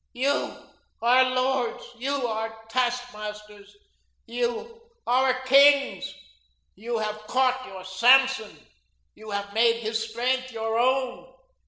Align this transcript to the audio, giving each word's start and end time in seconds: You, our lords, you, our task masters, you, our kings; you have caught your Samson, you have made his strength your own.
You, 0.13 0.55
our 1.03 1.29
lords, 1.29 1.85
you, 1.99 2.25
our 2.25 2.51
task 2.69 3.13
masters, 3.13 3.77
you, 4.25 4.81
our 5.05 5.39
kings; 5.41 6.11
you 6.73 6.97
have 6.97 7.27
caught 7.27 7.67
your 7.67 7.85
Samson, 7.85 8.65
you 9.13 9.29
have 9.29 9.53
made 9.53 9.75
his 9.75 10.09
strength 10.09 10.51
your 10.51 10.79
own. 10.79 11.31